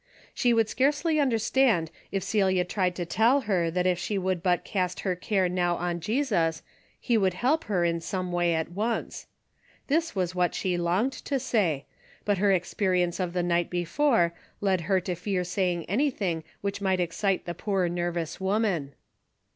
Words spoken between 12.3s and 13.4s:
her experience of